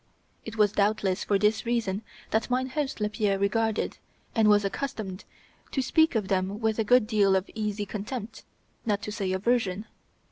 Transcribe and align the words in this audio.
It 0.45 0.57
was 0.57 0.71
doubtless 0.71 1.23
for 1.23 1.37
this 1.37 1.63
reason 1.63 2.01
that 2.31 2.49
mine 2.49 2.69
host 2.69 2.99
Lapierre 2.99 3.37
regarded, 3.37 3.99
and 4.33 4.47
was 4.47 4.65
accustomed 4.65 5.25
to 5.71 5.81
speak 5.83 6.15
of 6.15 6.27
them 6.27 6.59
with 6.59 6.79
a 6.79 6.83
good 6.83 7.05
deal 7.05 7.35
of 7.35 7.47
easy 7.53 7.85
contempt, 7.85 8.43
not 8.83 9.03
to 9.03 9.11
say 9.11 9.31
aversion. 9.31 9.85